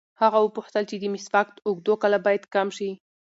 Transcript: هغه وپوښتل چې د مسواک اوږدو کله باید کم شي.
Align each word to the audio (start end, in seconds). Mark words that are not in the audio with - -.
هغه 0.21 0.37
وپوښتل 0.41 0.83
چې 0.89 0.95
د 0.97 1.03
مسواک 1.13 1.47
اوږدو 1.67 1.93
کله 2.03 2.17
باید 2.25 2.43
کم 2.53 2.67
شي. 2.77 2.89